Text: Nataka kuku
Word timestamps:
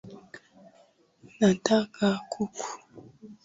Nataka 1.37 2.07
kuku 2.31 2.65